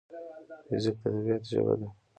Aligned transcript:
فزیک 0.67 0.95
د 1.01 1.01
طبیعت 1.03 1.43
ژبه 1.51 1.73
ده. 1.79 1.87